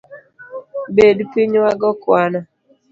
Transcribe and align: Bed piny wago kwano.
Bed 0.95 1.17
piny 1.31 1.55
wago 1.63 1.89
kwano. 2.01 2.39